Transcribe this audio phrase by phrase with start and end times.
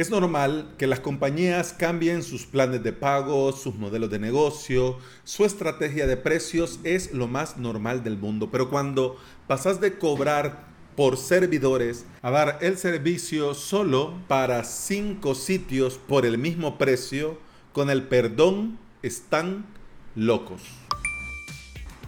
[0.00, 5.44] Es normal que las compañías cambien sus planes de pago, sus modelos de negocio, su
[5.44, 8.48] estrategia de precios es lo más normal del mundo.
[8.50, 10.64] Pero cuando pasas de cobrar
[10.96, 17.38] por servidores a dar el servicio solo para cinco sitios por el mismo precio,
[17.74, 19.66] con el perdón, están
[20.16, 20.62] locos.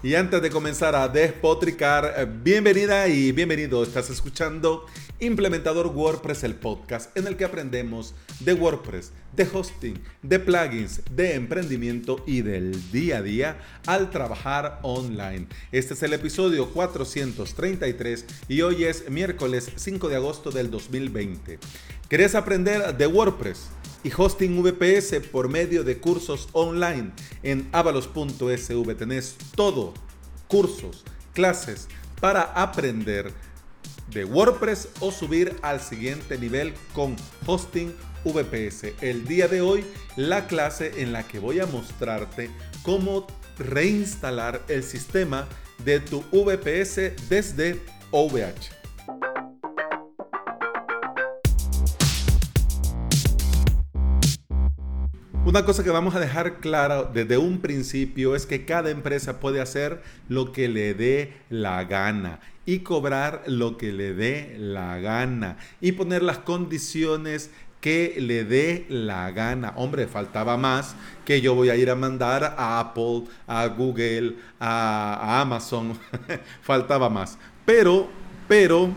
[0.02, 3.82] Y antes de comenzar a despotricar, bienvenida y bienvenido.
[3.82, 4.86] Estás escuchando
[5.23, 11.36] Implementador WordPress, el podcast en el que aprendemos de WordPress, de hosting, de plugins, de
[11.36, 15.46] emprendimiento y del día a día al trabajar online.
[15.71, 21.61] Este es el episodio 433 y hoy es miércoles 5 de agosto del 2020.
[22.09, 23.68] ¿Querés aprender de WordPress?
[24.04, 27.12] y hosting VPS por medio de cursos online
[27.45, 28.95] en avalos.sv.
[28.96, 29.95] Tenés todo,
[30.48, 31.86] cursos, clases
[32.20, 33.33] para aprender
[34.12, 37.16] de WordPress o subir al siguiente nivel con
[37.47, 37.94] hosting
[38.25, 38.94] VPS.
[39.00, 39.84] El día de hoy
[40.16, 42.50] la clase en la que voy a mostrarte
[42.83, 43.27] cómo
[43.59, 45.47] reinstalar el sistema
[45.84, 48.83] de tu VPS desde OVH.
[55.44, 59.61] Una cosa que vamos a dejar clara desde un principio es que cada empresa puede
[59.61, 65.57] hacer lo que le dé la gana y cobrar lo que le dé la gana
[65.81, 67.51] y poner las condiciones
[67.83, 69.75] que le dé la gana.
[69.77, 75.41] Hombre, faltaba más que yo voy a ir a mandar a Apple, a Google, a,
[75.41, 75.99] Amazon.
[76.63, 77.37] faltaba más.
[77.67, 78.09] Pero,
[78.47, 78.91] pero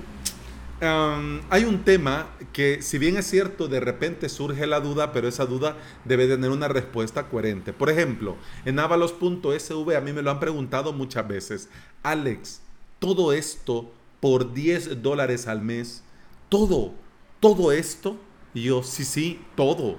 [1.50, 5.48] hay un tema que, si bien es cierto, de repente surge la duda, pero esa
[5.48, 7.74] duda debe tener una respuesta coherente.
[7.74, 11.70] Por ejemplo, en avalos.sv a mí me lo han preguntado muchas veces.
[12.04, 12.62] Alex,
[13.00, 16.04] todo esto por 10 dólares al mes,
[16.50, 16.94] todo,
[17.40, 18.18] todo esto.
[18.54, 19.98] Y yo, sí, sí, todo.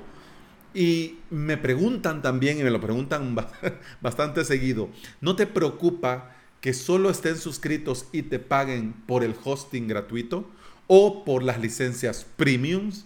[0.75, 3.35] Y me preguntan también, y me lo preguntan
[4.01, 4.89] bastante seguido,
[5.21, 10.47] ¿no te preocupa que solo estén suscritos y te paguen por el hosting gratuito?
[10.87, 13.05] o por las licencias premiums,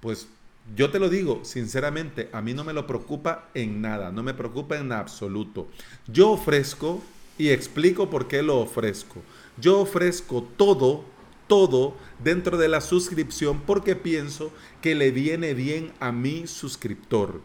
[0.00, 0.28] pues
[0.76, 4.34] yo te lo digo, sinceramente, a mí no me lo preocupa en nada, no me
[4.34, 5.68] preocupa en absoluto.
[6.06, 7.02] Yo ofrezco
[7.38, 9.22] y explico por qué lo ofrezco.
[9.60, 11.04] Yo ofrezco todo,
[11.46, 17.40] todo dentro de la suscripción porque pienso que le viene bien a mi suscriptor.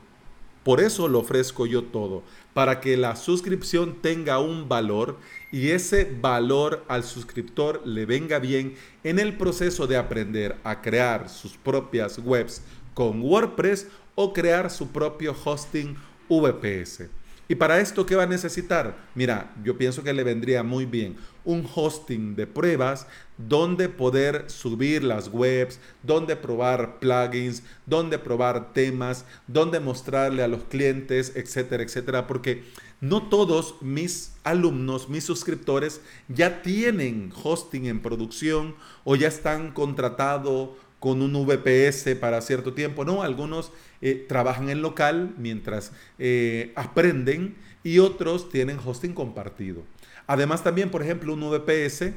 [0.63, 2.22] Por eso lo ofrezco yo todo,
[2.53, 5.17] para que la suscripción tenga un valor
[5.51, 11.29] y ese valor al suscriptor le venga bien en el proceso de aprender a crear
[11.29, 12.61] sus propias webs
[12.94, 15.95] con WordPress o crear su propio hosting
[16.27, 17.09] VPS.
[17.52, 18.96] Y para esto, ¿qué va a necesitar?
[19.16, 23.08] Mira, yo pienso que le vendría muy bien un hosting de pruebas
[23.40, 30.62] donde poder subir las webs, donde probar plugins, donde probar temas, donde mostrarle a los
[30.66, 32.66] clientes, etcétera, etcétera, porque
[33.02, 40.70] no todos mis alumnos, mis suscriptores ya tienen hosting en producción o ya están contratados
[41.00, 43.06] con un VPS para cierto tiempo.
[43.06, 43.72] No, algunos
[44.02, 49.84] eh, trabajan en local mientras eh, aprenden y otros tienen hosting compartido.
[50.28, 52.14] Además también, por ejemplo, un VPS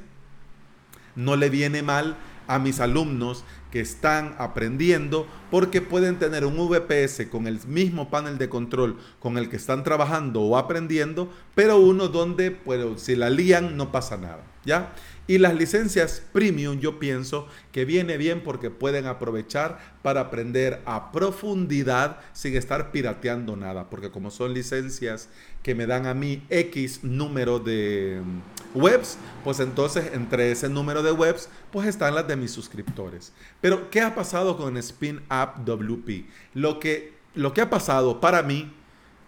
[1.15, 2.17] no le viene mal
[2.47, 8.37] a mis alumnos que están aprendiendo porque pueden tener un VPS con el mismo panel
[8.37, 13.31] de control con el que están trabajando o aprendiendo, pero uno donde pues, si la
[13.31, 14.93] lían no pasa nada, ¿ya?
[15.29, 21.13] Y las licencias premium yo pienso que viene bien porque pueden aprovechar para aprender a
[21.13, 25.29] profundidad sin estar pirateando nada, porque como son licencias
[25.63, 31.05] que me dan a mí X número de mm, webs, pues entonces entre ese número
[31.05, 33.33] de webs pues están las de mis suscriptores.
[33.61, 36.27] Pero ¿qué ha pasado con Spin Up WP?
[36.55, 38.73] Lo que, lo que ha pasado para mí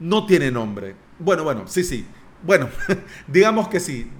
[0.00, 0.96] no tiene nombre.
[1.20, 2.04] Bueno, bueno, sí, sí.
[2.42, 2.68] Bueno,
[3.28, 4.10] digamos que sí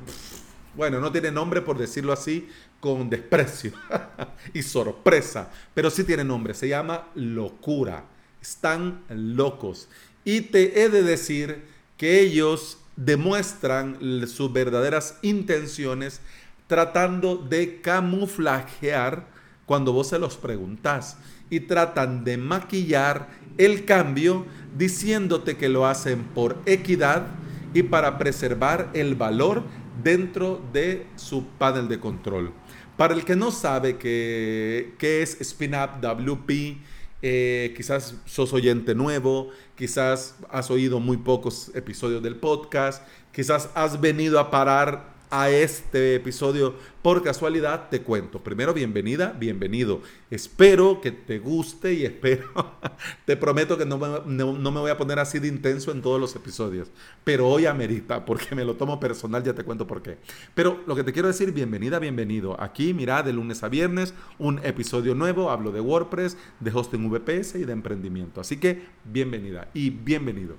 [0.76, 2.48] bueno, no tiene nombre por decirlo así,
[2.80, 3.72] con desprecio
[4.52, 8.04] y sorpresa, pero sí tiene nombre, se llama locura.
[8.40, 9.88] Están locos.
[10.24, 11.64] Y te he de decir
[11.96, 16.20] que ellos demuestran sus verdaderas intenciones
[16.66, 19.26] tratando de camuflajear
[19.66, 21.16] cuando vos se los preguntas
[21.50, 23.28] y tratan de maquillar
[23.58, 24.46] el cambio
[24.76, 27.26] diciéndote que lo hacen por equidad
[27.72, 29.62] y para preservar el valor
[30.02, 32.52] dentro de su panel de control.
[32.96, 36.78] Para el que no sabe qué, es SpinUp WP,
[37.22, 43.02] eh, quizás sos oyente nuevo, quizás has oído muy pocos episodios del podcast,
[43.32, 46.74] quizás has venido a parar a este episodio
[47.04, 48.42] por casualidad, te cuento.
[48.42, 50.00] Primero, bienvenida, bienvenido.
[50.30, 52.48] Espero que te guste y espero,
[53.26, 56.18] te prometo que no me, no, me, voy a poner así de intenso en todos
[56.18, 56.90] los episodios,
[57.22, 60.16] pero hoy amerita porque me lo tomo personal, ya te cuento por qué.
[60.54, 62.58] Pero lo que te quiero decir, bienvenida, bienvenido.
[62.58, 67.56] Aquí, mira, de lunes a viernes, un episodio nuevo, hablo de WordPress, de hosting VPS
[67.56, 68.40] y de emprendimiento.
[68.40, 70.56] Así que, bienvenida y bienvenido.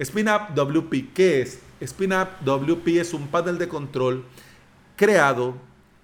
[0.00, 1.60] SpinUp WP, ¿qué es?
[1.84, 4.24] SpinUp WP es un panel de control
[4.96, 5.54] creado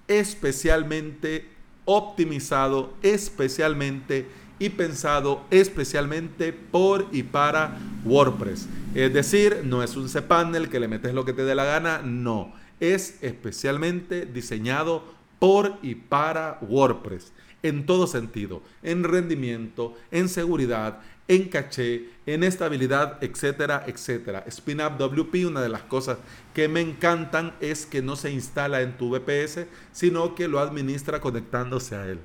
[0.08, 1.48] especialmente,
[1.84, 8.68] optimizado especialmente y pensado especialmente por y para WordPress.
[8.94, 12.02] Es decir, no es un cPanel que le metes lo que te dé la gana,
[12.02, 12.52] no.
[12.80, 15.04] Es especialmente diseñado
[15.38, 17.32] por y para WordPress
[17.64, 24.44] en todo sentido, en rendimiento, en seguridad, en caché, en estabilidad, etcétera, etcétera.
[24.50, 26.18] SpinUp WP, una de las cosas
[26.52, 31.22] que me encantan es que no se instala en tu VPS, sino que lo administra
[31.22, 32.20] conectándose a él.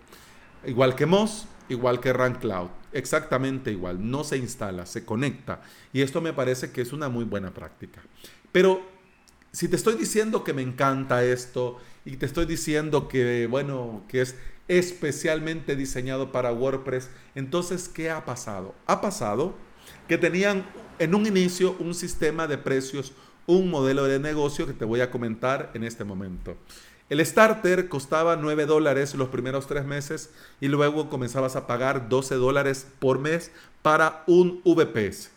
[0.66, 5.62] Igual que Moz, igual que Run Cloud, exactamente igual, no se instala, se conecta.
[5.94, 8.02] Y esto me parece que es una muy buena práctica.
[8.52, 8.82] Pero
[9.54, 14.20] si te estoy diciendo que me encanta esto y te estoy diciendo que, bueno, que
[14.20, 14.36] es
[14.70, 17.10] especialmente diseñado para WordPress.
[17.36, 18.74] Entonces, ¿qué ha pasado?
[18.86, 19.56] Ha pasado
[20.08, 20.66] que tenían
[21.00, 23.12] en un inicio un sistema de precios,
[23.48, 26.56] un modelo de negocio que te voy a comentar en este momento.
[27.10, 30.30] El starter costaba 9 dólares los primeros tres meses
[30.62, 33.52] y luego comenzabas a pagar 12 dólares por mes
[33.82, 35.32] para un VPS.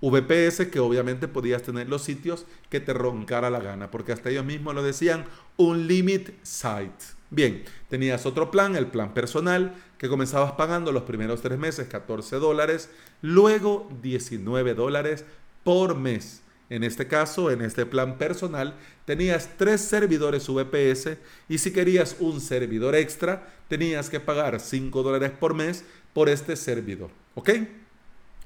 [0.00, 4.44] VPS que obviamente podías tener los sitios que te roncara la gana, porque hasta ellos
[4.44, 5.26] mismos lo decían,
[5.56, 7.17] un limit site.
[7.30, 12.36] Bien, tenías otro plan, el plan personal, que comenzabas pagando los primeros tres meses 14
[12.36, 12.90] dólares,
[13.20, 15.24] luego 19 dólares
[15.62, 16.42] por mes.
[16.70, 21.16] En este caso, en este plan personal, tenías tres servidores VPS
[21.48, 26.56] y si querías un servidor extra, tenías que pagar 5 dólares por mes por este
[26.56, 27.10] servidor.
[27.34, 27.50] ¿Ok?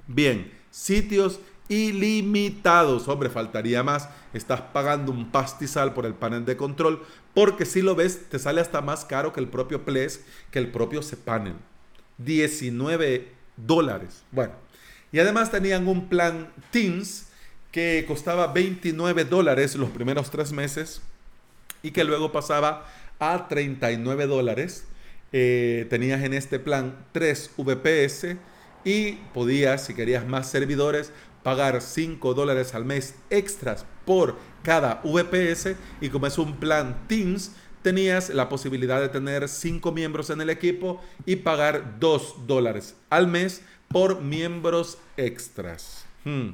[0.06, 1.40] Bien, sitios
[1.72, 3.08] ilimitados.
[3.08, 4.08] Hombre, faltaría más.
[4.34, 7.02] Estás pagando un pastizal por el panel de control,
[7.34, 10.70] porque si lo ves, te sale hasta más caro que el propio Ples, que el
[10.70, 11.54] propio cPanel.
[12.18, 14.22] 19 dólares.
[14.30, 14.52] Bueno,
[15.12, 17.28] y además tenían un plan Teams
[17.70, 21.00] que costaba 29 dólares los primeros tres meses
[21.82, 22.86] y que luego pasaba
[23.18, 24.84] a 39 dólares.
[25.32, 28.36] Eh, tenías en este plan 3 VPS
[28.84, 35.76] y podías, si querías más servidores, pagar 5 dólares al mes extras por cada VPS
[36.00, 37.52] y como es un plan Teams,
[37.82, 43.26] tenías la posibilidad de tener 5 miembros en el equipo y pagar 2 dólares al
[43.26, 46.04] mes por miembros extras.
[46.24, 46.50] Hmm,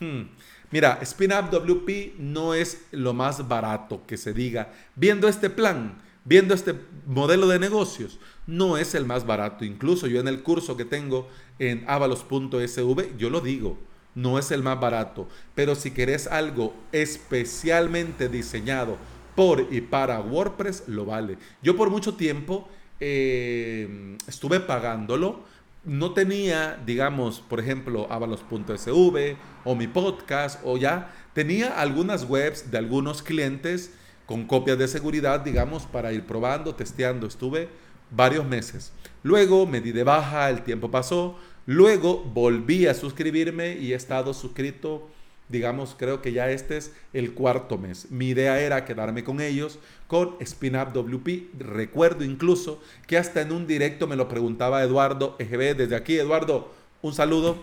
[0.00, 0.22] hmm.
[0.70, 4.72] Mira, SpinUp WP no es lo más barato que se diga.
[4.94, 5.96] Viendo este plan,
[6.26, 6.74] viendo este
[7.06, 9.64] modelo de negocios, no es el más barato.
[9.64, 11.26] Incluso yo en el curso que tengo
[11.58, 13.87] en avalos.sv, yo lo digo
[14.18, 18.96] no es el más barato, pero si querés algo especialmente diseñado
[19.36, 21.38] por y para WordPress, lo vale.
[21.62, 22.68] Yo por mucho tiempo
[22.98, 25.44] eh, estuve pagándolo.
[25.84, 31.14] No tenía, digamos, por ejemplo, avalos.sv o mi podcast o ya.
[31.32, 33.94] Tenía algunas webs de algunos clientes
[34.26, 37.28] con copias de seguridad, digamos, para ir probando, testeando.
[37.28, 37.68] Estuve
[38.10, 38.92] varios meses.
[39.22, 41.38] Luego me di de baja, el tiempo pasó,
[41.70, 45.06] Luego volví a suscribirme y he estado suscrito,
[45.50, 48.10] digamos, creo que ya este es el cuarto mes.
[48.10, 51.50] Mi idea era quedarme con ellos con SpinUp WP.
[51.58, 56.16] Recuerdo incluso que hasta en un directo me lo preguntaba Eduardo EGB desde aquí.
[56.16, 57.62] Eduardo, un saludo.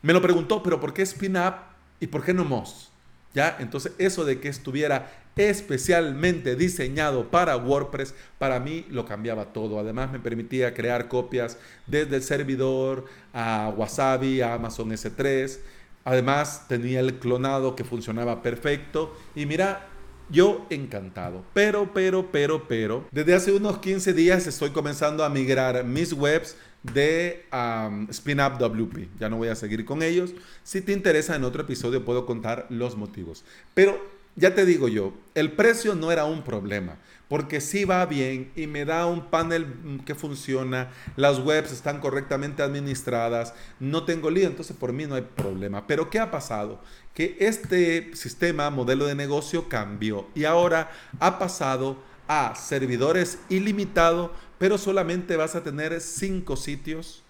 [0.00, 1.56] Me lo preguntó, pero ¿por qué SpinUp
[2.00, 2.88] y por qué no Moz?
[3.34, 3.58] ¿Ya?
[3.60, 9.78] Entonces eso de que estuviera especialmente diseñado para WordPress, para mí lo cambiaba todo.
[9.78, 15.58] Además me permitía crear copias desde el servidor a Wasabi, a Amazon S3.
[16.04, 19.14] Además tenía el clonado que funcionaba perfecto.
[19.34, 19.88] Y mira,
[20.30, 21.44] yo encantado.
[21.52, 26.56] Pero, pero, pero, pero, desde hace unos 15 días estoy comenzando a migrar mis webs
[26.82, 29.08] de um, SpinUp WP.
[29.18, 30.32] Ya no voy a seguir con ellos.
[30.62, 33.44] Si te interesa, en otro episodio puedo contar los motivos.
[33.74, 34.00] Pero
[34.36, 36.96] ya te digo yo, el precio no era un problema,
[37.28, 42.62] porque si va bien y me da un panel que funciona, las webs están correctamente
[42.62, 45.86] administradas, no tengo lío, entonces por mí no hay problema.
[45.86, 46.80] Pero ¿qué ha pasado?
[47.14, 54.78] Que este sistema, modelo de negocio cambió y ahora ha pasado a servidores ilimitados, pero
[54.78, 57.22] solamente vas a tener cinco sitios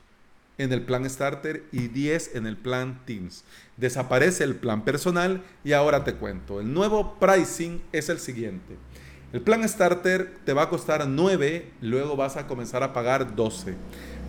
[0.60, 3.44] en el plan Starter y 10 en el plan Teams.
[3.78, 6.60] Desaparece el plan personal y ahora te cuento.
[6.60, 8.76] El nuevo pricing es el siguiente.
[9.32, 13.74] El plan Starter te va a costar 9, luego vas a comenzar a pagar 12.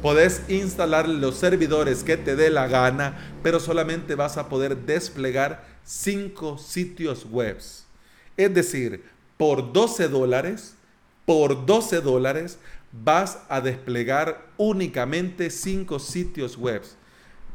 [0.02, 5.66] Podés instalar los servidores que te dé la gana, pero solamente vas a poder desplegar
[5.84, 7.58] 5 sitios web.
[8.38, 9.04] Es decir,
[9.36, 10.76] por 12 dólares,
[11.26, 12.58] por 12 dólares
[12.92, 16.82] vas a desplegar únicamente 5 sitios web.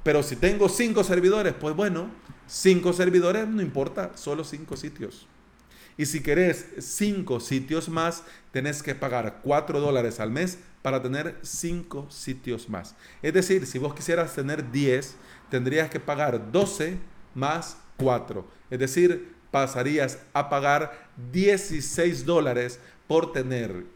[0.03, 2.11] Pero si tengo 5 servidores, pues bueno,
[2.47, 5.27] 5 servidores no importa, solo 5 sitios.
[5.99, 11.39] Y si querés 5 sitios más, tenés que pagar 4 dólares al mes para tener
[11.43, 12.95] 5 sitios más.
[13.23, 15.17] Es decir, si vos quisieras tener 10,
[15.51, 16.99] tendrías que pagar 12
[17.35, 18.47] más 4.
[18.71, 23.87] Es decir, pasarías a pagar 16 dólares por tener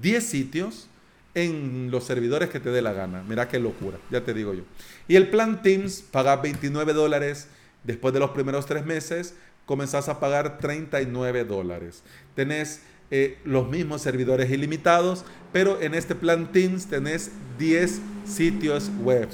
[0.00, 0.88] 10 sitios
[1.34, 3.24] en los servidores que te dé la gana.
[3.26, 4.62] Mira qué locura, ya te digo yo.
[5.08, 7.48] Y el plan Teams paga 29 dólares
[7.84, 9.34] después de los primeros tres meses,
[9.66, 12.02] comenzás a pagar 39 dólares.
[12.34, 19.28] Tenés eh, los mismos servidores ilimitados, pero en este plan Teams tenés 10 sitios web.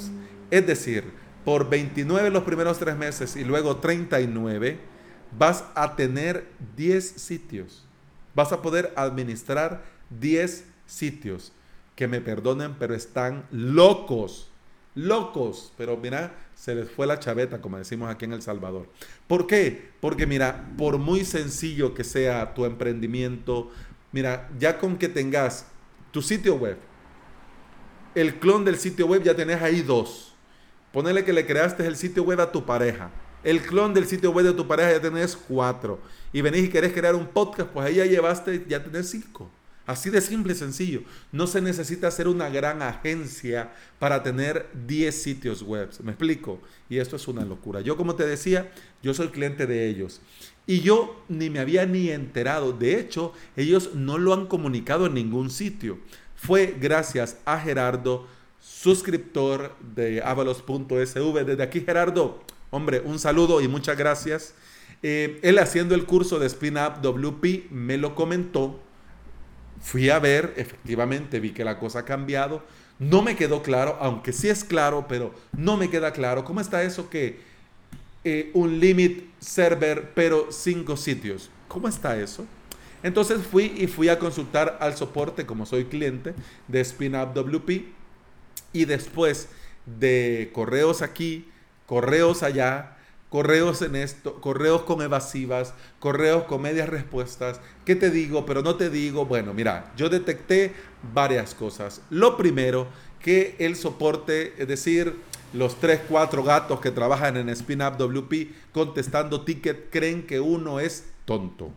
[0.50, 1.04] Es decir,
[1.44, 4.78] por 29 los primeros tres meses y luego 39,
[5.38, 6.46] vas a tener
[6.76, 7.84] 10 sitios.
[8.34, 11.52] Vas a poder administrar 10 sitios.
[11.94, 14.50] Que me perdonen, pero están locos.
[14.94, 15.72] Locos.
[15.76, 18.88] Pero mira, se les fue la chaveta, como decimos aquí en El Salvador.
[19.26, 19.90] ¿Por qué?
[20.00, 23.70] Porque mira, por muy sencillo que sea tu emprendimiento,
[24.12, 25.66] mira, ya con que tengas
[26.10, 26.78] tu sitio web,
[28.14, 30.34] el clon del sitio web ya tenés ahí dos.
[30.92, 33.10] Ponele que le creaste el sitio web a tu pareja.
[33.44, 36.00] El clon del sitio web de tu pareja ya tenés cuatro.
[36.32, 39.48] Y venís y querés crear un podcast, pues ahí ya llevaste, ya tenés cinco.
[39.88, 41.00] Así de simple y sencillo.
[41.32, 45.88] No se necesita ser una gran agencia para tener 10 sitios web.
[46.02, 46.60] ¿Me explico?
[46.90, 47.80] Y esto es una locura.
[47.80, 48.70] Yo, como te decía,
[49.02, 50.20] yo soy cliente de ellos.
[50.66, 52.74] Y yo ni me había ni enterado.
[52.74, 55.98] De hecho, ellos no lo han comunicado en ningún sitio.
[56.36, 58.26] Fue gracias a Gerardo,
[58.60, 61.44] suscriptor de avalos.sv.
[61.46, 64.52] Desde aquí, Gerardo, hombre, un saludo y muchas gracias.
[65.02, 68.82] Eh, él haciendo el curso de Spin Up WP me lo comentó
[69.80, 72.62] Fui a ver, efectivamente vi que la cosa ha cambiado.
[72.98, 76.44] No me quedó claro, aunque sí es claro, pero no me queda claro.
[76.44, 77.40] ¿Cómo está eso que
[78.24, 81.50] eh, un limit server, pero cinco sitios?
[81.68, 82.44] ¿Cómo está eso?
[83.02, 86.34] Entonces fui y fui a consultar al soporte, como soy cliente
[86.66, 87.86] de SpinUp WP.
[88.72, 89.48] Y después
[89.86, 91.48] de correos aquí,
[91.86, 92.97] correos allá,
[93.30, 98.76] correos en esto, correos con evasivas, correos con medias respuestas, ¿qué te digo, pero no
[98.76, 99.26] te digo?
[99.26, 100.72] Bueno, mira, yo detecté
[101.14, 102.00] varias cosas.
[102.10, 102.88] Lo primero,
[103.20, 105.16] que el soporte, es decir,
[105.52, 111.04] los 3, 4 gatos que trabajan en SpinUp WP contestando ticket creen que uno es
[111.24, 111.70] tonto.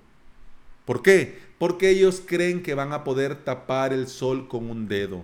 [0.85, 1.39] ¿Por qué?
[1.57, 5.23] Porque ellos creen que van a poder tapar el sol con un dedo.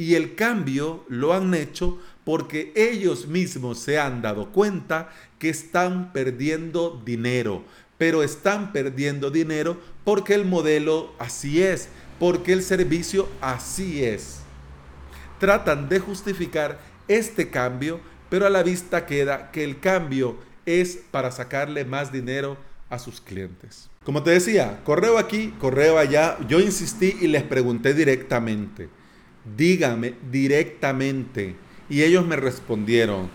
[0.00, 6.14] Y el cambio lo han hecho porque ellos mismos se han dado cuenta que están
[6.14, 7.64] perdiendo dinero,
[7.98, 14.38] pero están perdiendo dinero porque el modelo así es, porque el servicio así es.
[15.38, 21.30] Tratan de justificar este cambio, pero a la vista queda que el cambio es para
[21.30, 22.56] sacarle más dinero
[22.88, 23.90] a sus clientes.
[24.02, 28.88] Como te decía, correo aquí, correo allá, yo insistí y les pregunté directamente,
[29.44, 31.56] dígame directamente,
[31.88, 33.30] y ellos me respondieron,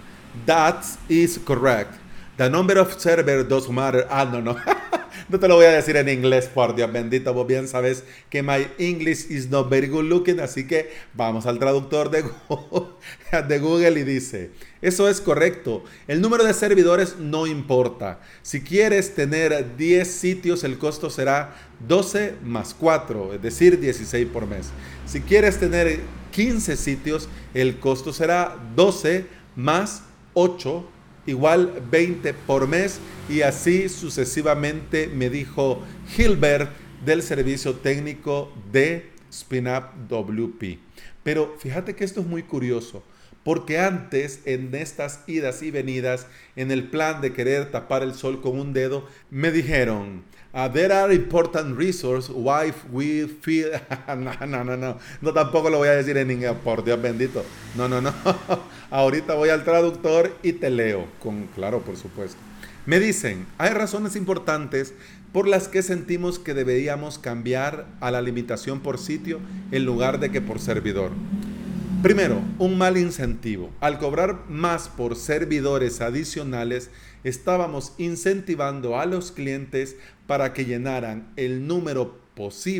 [0.45, 1.93] that is correct.
[2.37, 4.05] The number of servers does matter.
[4.09, 4.55] Ah, no, no.
[5.27, 7.33] no te lo voy a decir en inglés, por Dios bendito.
[7.33, 10.39] Vos bien sabes que my English is not very good looking.
[10.39, 12.89] Así que vamos al traductor de Google,
[13.47, 14.51] de Google y dice,
[14.81, 15.83] eso es correcto.
[16.07, 18.19] El número de servidores no importa.
[18.43, 21.55] Si quieres tener 10 sitios, el costo será
[21.87, 24.67] 12 más 4, es decir, 16 por mes.
[25.05, 25.99] Si quieres tener
[26.31, 30.03] 15 sitios, el costo será 12 más
[30.33, 30.85] 8,
[31.25, 32.99] igual 20 por mes.
[33.29, 36.69] Y así sucesivamente me dijo Gilbert
[37.05, 40.79] del servicio técnico de SpinUp WP.
[41.23, 43.03] Pero fíjate que esto es muy curioso.
[43.45, 46.25] Porque antes, en estas idas y venidas,
[46.55, 50.23] en el plan de querer tapar el sol con un dedo, me dijeron,
[50.57, 53.71] Uh, there are important reasons why we feel.
[54.07, 54.97] no, no, no, no.
[55.21, 57.43] No, tampoco lo voy a decir en inglés, por Dios bendito.
[57.75, 58.13] No, no, no.
[58.89, 61.07] Ahorita voy al traductor y te leo.
[61.19, 62.37] Con, claro, por supuesto.
[62.85, 64.93] Me dicen, hay razones importantes
[65.33, 69.41] por las que sentimos que deberíamos cambiar a la limitación por sitio
[69.73, 71.11] en lugar de que por servidor.
[72.05, 73.71] Primero, un mal incentivo.
[73.79, 76.91] Al cobrar más por servidores adicionales,
[77.23, 79.95] estábamos incentivando a los clientes
[80.27, 82.19] para que llenaran el número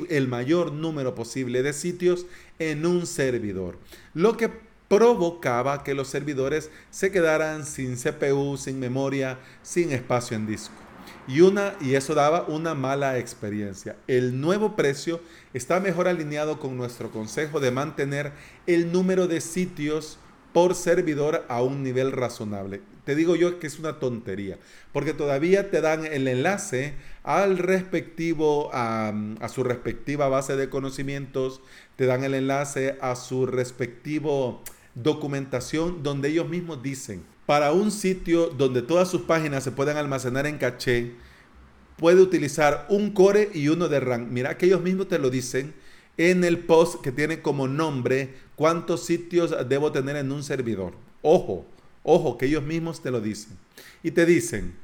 [0.10, 2.28] el mayor número posible de sitios
[2.60, 3.80] en un servidor,
[4.14, 4.52] lo que
[4.88, 10.85] provocaba que los servidores se quedaran sin CPU, sin memoria, sin espacio en disco.
[11.28, 13.96] Y, una, y eso daba una mala experiencia.
[14.08, 15.22] El nuevo precio
[15.54, 18.34] está mejor alineado con nuestro consejo de mantener
[18.68, 20.20] el número de sitios
[20.56, 22.82] por servidor a un nivel razonable.
[23.04, 24.58] Te digo yo que es una tontería,
[24.94, 29.14] porque todavía te dan el enlace al respectivo, a,
[29.54, 31.62] su respectiva base de conocimientos,
[31.98, 34.64] te dan el enlace a su respectivo
[34.96, 40.48] documentación donde ellos mismos dicen, para un sitio donde todas sus páginas se puedan almacenar
[40.48, 41.14] en caché,
[41.98, 44.28] puede utilizar un core y uno de RAM.
[44.32, 45.74] Mira que ellos mismos te lo dicen
[46.18, 50.94] en el post que tiene como nombre cuántos sitios debo tener en un servidor.
[51.22, 51.66] Ojo,
[52.04, 53.58] ojo, que ellos mismos te lo dicen.
[54.02, 54.76] Y te dicen,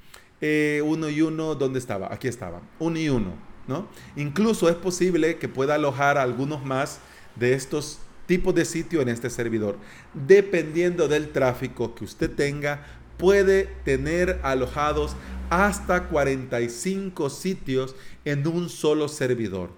[0.41, 2.13] eh, uno y uno, ¿dónde estaba?
[2.13, 3.33] Aquí estaba, uno y uno,
[3.67, 3.87] ¿no?
[4.15, 6.99] Incluso es posible que pueda alojar algunos más
[7.35, 7.99] de estos
[8.31, 9.77] tipo de sitio en este servidor.
[10.13, 12.85] Dependiendo del tráfico que usted tenga,
[13.17, 15.17] puede tener alojados
[15.49, 19.71] hasta 45 sitios en un solo servidor.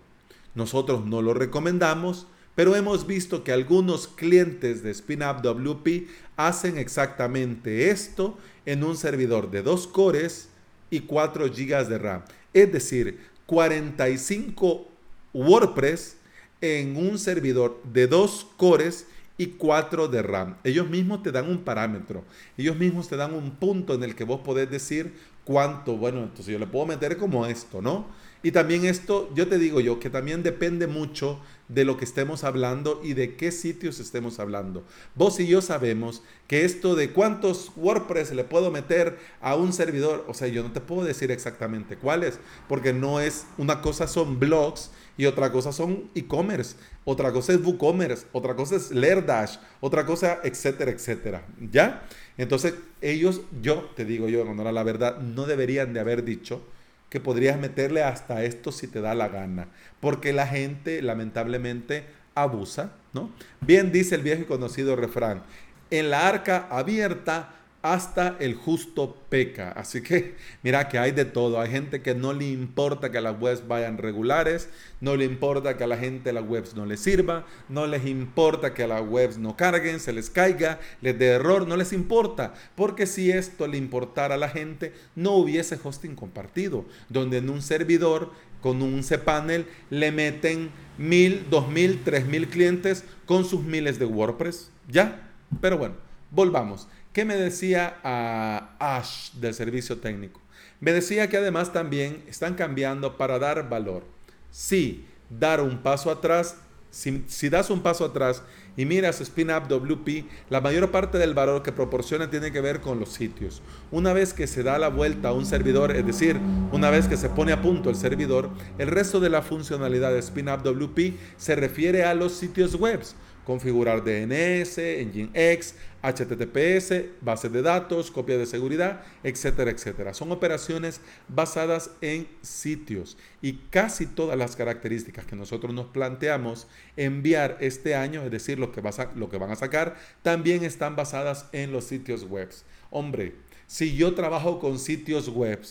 [0.54, 6.08] Nosotros no lo recomendamos, pero hemos visto que algunos clientes de SpinUp WP
[6.38, 10.50] hacen exactamente esto en un servidor de 2 cores
[10.92, 12.22] y 4 GB de RAM.
[12.54, 13.18] Es decir,
[13.48, 14.88] 45
[15.34, 16.18] WordPress
[16.64, 19.06] en un servidor de dos cores
[19.38, 20.56] y 4 de RAM.
[20.64, 22.24] Ellos mismos te dan un parámetro.
[22.58, 26.48] Ellos mismos te dan un punto en el que vos podés decir cuánto, bueno, entonces
[26.48, 28.08] yo le puedo meter como esto, ¿no?
[28.44, 32.44] Y también esto, yo te digo yo, que también depende mucho de lo que estemos
[32.44, 34.84] hablando y de qué sitios estemos hablando.
[35.16, 40.26] Vos y yo sabemos que esto de cuántos WordPress le puedo meter a un servidor,
[40.28, 42.40] o sea, yo no te puedo decir exactamente cuáles,
[42.70, 47.60] porque no es, una cosa son blogs y otra cosa son e-commerce, otra cosa es
[47.64, 51.46] WooCommerce, otra cosa es Lerdash, otra cosa, etcétera, etcétera.
[51.72, 52.04] ¿Ya?
[52.38, 56.64] Entonces, ellos, yo te digo yo, la verdad, no deberían de haber dicho
[57.10, 59.68] que podrías meterle hasta esto si te da la gana,
[60.00, 63.30] porque la gente lamentablemente abusa, ¿no?
[63.62, 65.44] Bien dice el viejo y conocido refrán,
[65.92, 69.72] en la arca abierta hasta el justo peca.
[69.74, 71.60] Así que mira que hay de todo.
[71.60, 74.70] Hay gente que no le importa que las webs vayan regulares,
[75.02, 78.74] no le importa que a la gente las webs no les sirva, no les importa
[78.74, 82.54] que a las webs no carguen, se les caiga, les dé error, no les importa.
[82.76, 87.62] Porque si esto le importara a la gente, no hubiese hosting compartido, donde en un
[87.62, 94.00] servidor con un cPanel le meten mil, dos mil, tres mil clientes con sus miles
[94.00, 94.72] de WordPress.
[94.88, 95.30] ¿Ya?
[95.60, 95.96] Pero bueno,
[96.32, 96.88] volvamos.
[97.14, 100.42] ¿Qué me decía a Ash del servicio técnico?
[100.80, 104.04] Me decía que además también están cambiando para dar valor.
[104.50, 106.58] Sí, dar un paso atrás.
[106.90, 108.42] Si, das un paso atrás
[108.76, 113.00] y miras SpinUp WP, la mayor parte del valor que proporciona tiene que ver con
[113.00, 113.62] los sitios.
[113.92, 116.40] Una vez que se da la vuelta a un servidor, es decir,
[116.72, 118.50] una vez que se pone a punto el servidor,
[118.80, 123.02] el resto de la funcionalidad de SpinUp WP se refiere a los sitios web
[123.46, 130.14] configurar DNS, Nginx, HTTPS, bases de datos, copia de seguridad, etcétera, etcétera.
[130.14, 137.58] Son operaciones basadas en sitios y casi todas las características que nosotros nos planteamos enviar
[137.62, 138.82] este año, es decir, lo que,
[139.16, 142.50] lo que van a sacar, también están basadas en los sitios web.
[142.92, 143.36] Hombre,
[143.66, 145.62] si yo trabajo con sitios web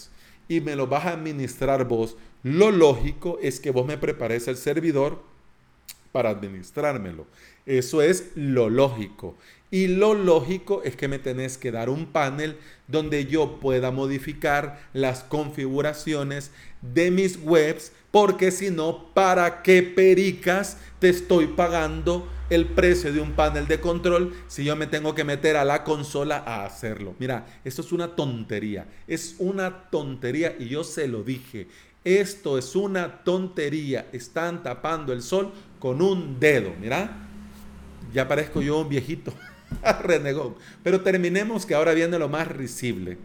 [0.48, 4.56] y me lo vas a administrar vos, lo lógico es que vos me prepares el
[4.56, 5.22] servidor
[6.10, 7.26] para administrármelo.
[7.66, 9.36] Eso es lo lógico.
[9.72, 12.58] Y lo lógico es que me tenés que dar un panel
[12.88, 16.50] donde yo pueda modificar las configuraciones
[16.82, 23.22] de mis webs, porque si no, ¿para qué pericas te estoy pagando el precio de
[23.22, 27.14] un panel de control si yo me tengo que meter a la consola a hacerlo?
[27.18, 31.68] Mira, esto es una tontería, es una tontería y yo se lo dije.
[32.04, 34.10] Esto es una tontería.
[34.12, 36.74] Están tapando el sol con un dedo.
[36.78, 37.26] Mira,
[38.12, 39.32] ya parezco yo un viejito.
[40.02, 40.54] Renegón.
[40.82, 43.18] Pero terminemos que ahora viene lo más risible.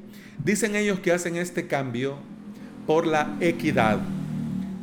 [0.43, 2.17] Dicen ellos que hacen este cambio
[2.85, 3.99] por la equidad.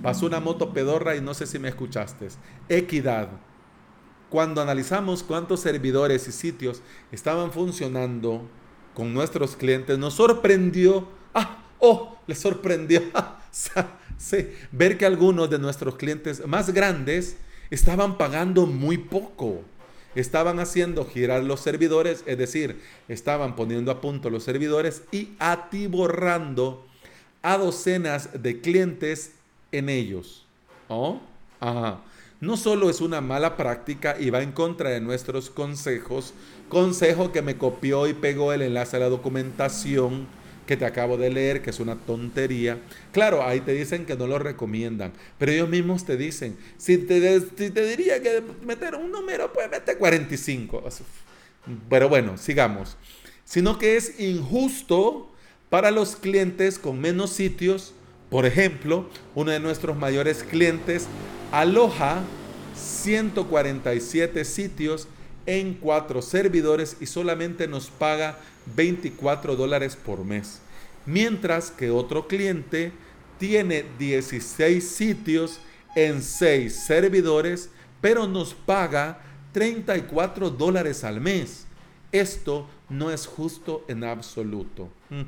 [0.02, 2.28] Pasó una moto pedorra y no sé si me escuchaste.
[2.68, 3.28] Equidad.
[4.28, 8.48] Cuando analizamos cuántos servidores y sitios estaban funcionando
[8.94, 11.08] con nuestros clientes, nos sorprendió.
[11.32, 11.64] ¡Ah!
[11.78, 12.18] ¡Oh!
[12.26, 13.00] Les sorprendió.
[14.18, 17.36] sí, ver que algunos de nuestros clientes más grandes
[17.70, 19.62] estaban pagando muy poco
[20.14, 26.86] estaban haciendo girar los servidores, es decir, estaban poniendo a punto los servidores y atiborrando
[27.42, 29.32] a docenas de clientes
[29.72, 30.46] en ellos.
[30.88, 31.20] ¿Oh?
[31.60, 32.00] Ajá.
[32.40, 36.34] No solo es una mala práctica y va en contra de nuestros consejos,
[36.68, 40.26] consejo que me copió y pegó el enlace a la documentación
[40.66, 42.78] que te acabo de leer, que es una tontería.
[43.12, 47.40] Claro, ahí te dicen que no lo recomiendan, pero ellos mismos te dicen, si te,
[47.40, 50.82] te diría que meter un número, pues mete 45.
[51.88, 52.96] Pero bueno, sigamos.
[53.44, 55.30] Sino que es injusto
[55.70, 57.94] para los clientes con menos sitios.
[58.30, 61.06] Por ejemplo, uno de nuestros mayores clientes
[61.52, 62.22] aloja
[62.74, 65.08] 147 sitios
[65.46, 68.38] en cuatro servidores y solamente nos paga
[68.74, 70.60] 24 dólares por mes.
[71.06, 72.92] Mientras que otro cliente
[73.38, 75.60] tiene 16 sitios
[75.94, 79.20] en 6 servidores, pero nos paga
[79.52, 81.66] 34 dólares al mes.
[82.10, 84.88] Esto no es justo en absoluto.
[85.10, 85.22] Mm.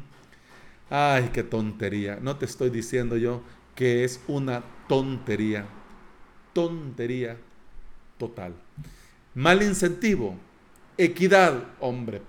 [0.88, 2.18] Ay, qué tontería.
[2.20, 3.42] No te estoy diciendo yo
[3.74, 5.66] que es una tontería.
[6.52, 7.36] Tontería
[8.18, 8.54] total.
[9.34, 10.36] Mal incentivo.
[10.96, 12.22] Equidad, hombre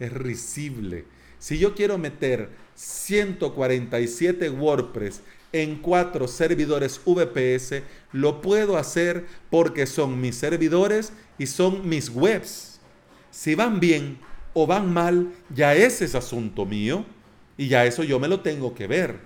[0.00, 1.04] es risible.
[1.38, 5.20] Si yo quiero meter 147 WordPress
[5.52, 12.80] en cuatro servidores VPS, lo puedo hacer porque son mis servidores y son mis webs.
[13.30, 14.18] Si van bien
[14.52, 17.04] o van mal, ya ese es asunto mío
[17.56, 19.18] y ya eso yo me lo tengo que ver.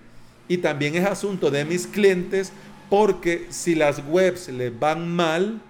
[0.48, 2.52] Y también es asunto de mis clientes
[2.90, 5.61] porque si las webs les van mal,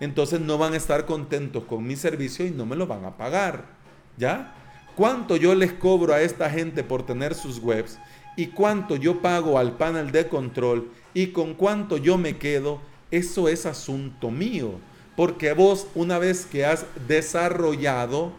[0.00, 3.16] entonces no van a estar contentos con mi servicio y no me lo van a
[3.16, 3.73] pagar.
[4.16, 4.54] ¿Ya?
[4.96, 7.98] ¿Cuánto yo les cobro a esta gente por tener sus webs?
[8.36, 10.90] ¿Y cuánto yo pago al panel de control?
[11.12, 12.80] ¿Y con cuánto yo me quedo?
[13.10, 14.72] Eso es asunto mío.
[15.16, 18.32] Porque vos, una vez que has desarrollado,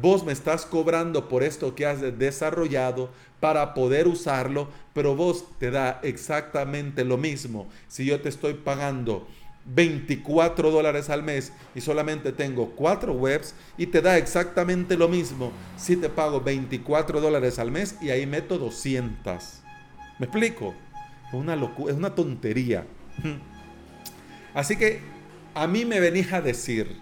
[0.00, 5.70] vos me estás cobrando por esto que has desarrollado para poder usarlo, pero vos te
[5.70, 7.66] da exactamente lo mismo.
[7.88, 9.26] Si yo te estoy pagando
[9.66, 15.52] 24 dólares al mes y solamente tengo 4 webs y te da exactamente lo mismo
[15.76, 19.62] si te pago 24 dólares al mes y ahí meto 200.
[20.18, 20.74] ¿Me explico?
[21.28, 22.86] Es una locura, es una tontería.
[24.54, 25.00] Así que
[25.54, 27.00] a mí me venís a decir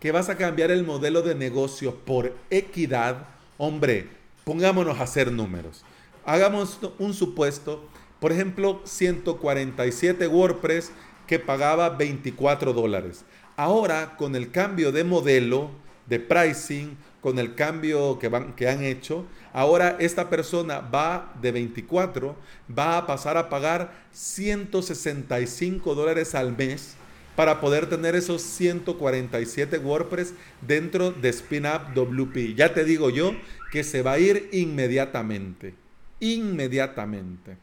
[0.00, 3.28] que vas a cambiar el modelo de negocio por equidad.
[3.58, 4.08] Hombre,
[4.44, 5.84] pongámonos a hacer números.
[6.24, 10.92] Hagamos un supuesto, por ejemplo, 147 WordPress
[11.30, 13.24] que pagaba 24 dólares.
[13.56, 15.70] Ahora, con el cambio de modelo,
[16.06, 21.52] de pricing, con el cambio que, van, que han hecho, ahora esta persona va de
[21.52, 22.34] 24,
[22.76, 26.96] va a pasar a pagar 165 dólares al mes
[27.36, 32.56] para poder tener esos 147 WordPress dentro de SpinUp WP.
[32.56, 33.36] Ya te digo yo
[33.70, 35.74] que se va a ir inmediatamente.
[36.18, 37.56] Inmediatamente.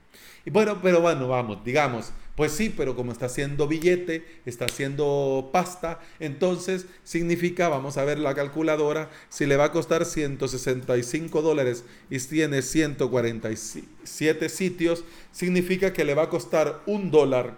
[0.46, 5.50] Y bueno, pero bueno, vamos, digamos, pues sí, pero como está haciendo billete, está haciendo
[5.52, 11.84] pasta, entonces significa, vamos a ver la calculadora, si le va a costar 165 dólares
[12.12, 17.58] y tiene 147 sitios, significa que le va a costar un dólar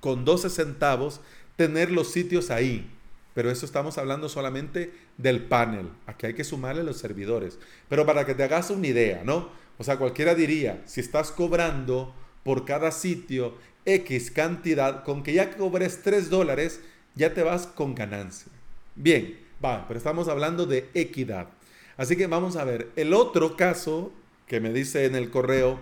[0.00, 1.20] con 12 centavos
[1.54, 2.90] tener los sitios ahí.
[3.32, 5.88] Pero eso estamos hablando solamente del panel.
[6.06, 7.60] Aquí hay que sumarle los servidores.
[7.88, 9.50] Pero para que te hagas una idea, ¿no?
[9.78, 13.54] O sea, cualquiera diría, si estás cobrando por cada sitio
[13.84, 16.80] X cantidad, con que ya cobres 3 dólares,
[17.14, 18.50] ya te vas con ganancia.
[18.94, 21.48] Bien, va, pero estamos hablando de equidad.
[21.96, 24.12] Así que vamos a ver, el otro caso
[24.46, 25.80] que me dice en el correo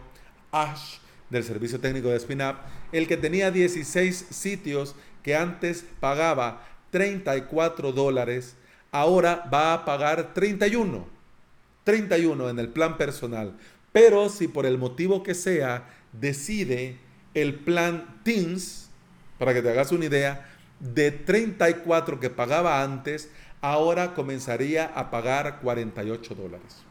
[0.50, 0.98] Ash
[1.30, 2.56] del servicio técnico de SpinUp,
[2.92, 8.56] el que tenía 16 sitios que antes pagaba 34 dólares,
[8.90, 11.06] ahora va a pagar 31.
[11.84, 13.56] 31 en el plan personal.
[13.92, 16.98] Pero si por el motivo que sea decide
[17.34, 18.88] el plan Teams,
[19.38, 20.48] para que te hagas una idea,
[20.80, 26.82] de 34 que pagaba antes, ahora comenzaría a pagar 48 dólares.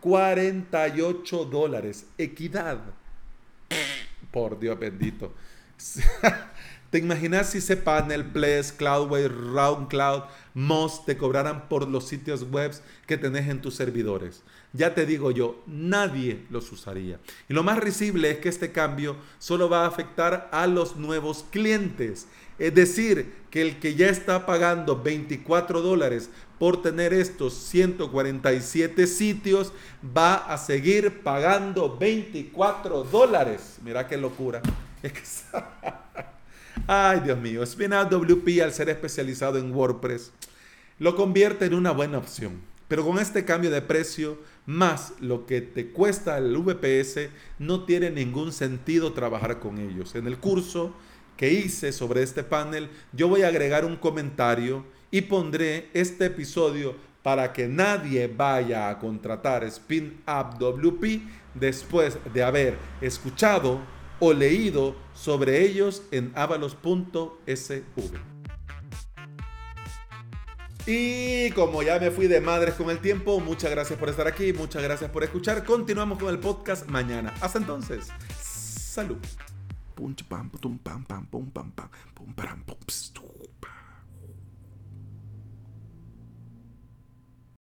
[0.00, 2.06] 48 dólares.
[2.18, 2.78] Equidad.
[4.30, 5.32] Por Dios bendito.
[6.90, 12.72] ¿Te imaginas si ese panel, Place, Cloudway, RoundCloud, Moz te cobraran por los sitios web
[13.06, 14.42] que tenés en tus servidores?
[14.72, 17.18] Ya te digo yo, nadie los usaría.
[17.48, 21.44] Y lo más risible es que este cambio solo va a afectar a los nuevos
[21.50, 22.26] clientes.
[22.58, 29.72] Es decir, que el que ya está pagando 24 dólares por tener estos 147 sitios
[30.16, 33.78] va a seguir pagando 24 dólares.
[33.82, 34.62] Mira qué locura.
[36.86, 40.32] Ay, Dios mío, Spinout WP al ser especializado en WordPress
[41.02, 42.60] lo convierte en una buena opción.
[42.86, 48.10] Pero con este cambio de precio, más lo que te cuesta el VPS, no tiene
[48.10, 50.14] ningún sentido trabajar con ellos.
[50.14, 50.94] En el curso
[51.36, 56.94] que hice sobre este panel, yo voy a agregar un comentario y pondré este episodio
[57.24, 61.20] para que nadie vaya a contratar Spin Up WP
[61.54, 63.80] después de haber escuchado
[64.24, 67.82] o leído sobre ellos en avalos.sv.
[70.86, 74.52] Y como ya me fui de madres con el tiempo, muchas gracias por estar aquí,
[74.52, 75.64] muchas gracias por escuchar.
[75.64, 77.34] Continuamos con el podcast mañana.
[77.40, 78.06] Hasta entonces,
[78.38, 79.18] salud.